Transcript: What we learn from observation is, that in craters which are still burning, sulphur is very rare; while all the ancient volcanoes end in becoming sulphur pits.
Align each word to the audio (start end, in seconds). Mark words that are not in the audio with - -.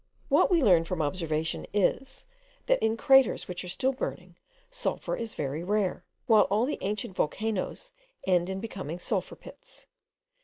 What 0.29 0.49
we 0.49 0.63
learn 0.63 0.83
from 0.83 0.99
observation 0.99 1.67
is, 1.75 2.25
that 2.65 2.81
in 2.81 2.97
craters 2.97 3.47
which 3.47 3.63
are 3.63 3.67
still 3.69 3.93
burning, 3.93 4.35
sulphur 4.71 5.15
is 5.15 5.35
very 5.35 5.63
rare; 5.63 6.03
while 6.25 6.47
all 6.49 6.65
the 6.65 6.79
ancient 6.81 7.15
volcanoes 7.15 7.91
end 8.25 8.49
in 8.49 8.59
becoming 8.59 8.97
sulphur 8.97 9.35
pits. 9.35 9.85